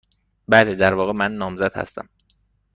بله. 0.47 0.75
در 0.75 0.93
واقع، 0.93 1.11
من 1.11 1.31
نامزد 1.35 1.77
هستم. 1.77 2.09